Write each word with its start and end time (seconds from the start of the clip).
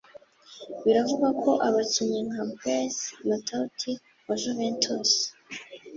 Biravugwa 0.83 1.29
ko 1.43 1.51
abakinnyi 1.67 2.21
nka 2.29 2.43
Blaise 2.53 3.05
Matuidi 3.27 3.91
wa 4.27 4.35
Juventus 4.41 5.11